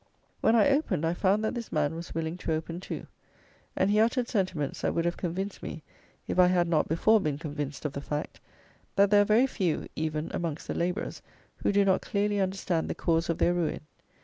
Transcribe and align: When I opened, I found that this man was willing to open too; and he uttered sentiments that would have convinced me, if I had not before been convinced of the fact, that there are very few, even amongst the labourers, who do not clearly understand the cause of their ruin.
When 0.39 0.55
I 0.55 0.71
opened, 0.71 1.05
I 1.05 1.13
found 1.13 1.43
that 1.45 1.53
this 1.53 1.71
man 1.71 1.93
was 1.93 2.15
willing 2.15 2.35
to 2.37 2.53
open 2.53 2.79
too; 2.79 3.05
and 3.75 3.91
he 3.91 3.99
uttered 3.99 4.27
sentiments 4.27 4.81
that 4.81 4.95
would 4.95 5.05
have 5.05 5.15
convinced 5.15 5.61
me, 5.61 5.83
if 6.27 6.39
I 6.39 6.47
had 6.47 6.67
not 6.67 6.87
before 6.87 7.21
been 7.21 7.37
convinced 7.37 7.85
of 7.85 7.93
the 7.93 8.01
fact, 8.01 8.39
that 8.95 9.11
there 9.11 9.21
are 9.21 9.25
very 9.25 9.45
few, 9.45 9.85
even 9.95 10.31
amongst 10.33 10.67
the 10.67 10.73
labourers, 10.73 11.21
who 11.57 11.71
do 11.71 11.85
not 11.85 12.01
clearly 12.01 12.39
understand 12.39 12.89
the 12.89 12.95
cause 12.95 13.29
of 13.29 13.37
their 13.37 13.53
ruin. 13.53 13.81